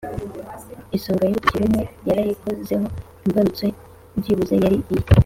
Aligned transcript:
isonga 0.97 1.23
y'urutoki 1.25 1.61
rumwe 1.63 1.83
yarayikozeho! 2.07 2.85
imbarutso 3.25 3.65
byibuze 4.19 4.55
yari 4.63 4.77
iye! 4.93 5.03